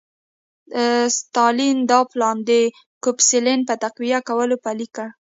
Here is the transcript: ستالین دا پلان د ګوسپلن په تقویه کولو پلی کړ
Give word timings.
ستالین 1.17 1.77
دا 1.91 1.99
پلان 2.11 2.37
د 2.49 2.51
ګوسپلن 3.03 3.59
په 3.67 3.73
تقویه 3.83 4.19
کولو 4.27 4.55
پلی 4.63 4.87
کړ 4.95 5.07